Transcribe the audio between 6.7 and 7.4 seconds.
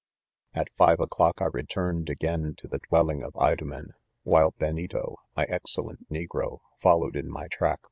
tolloweu m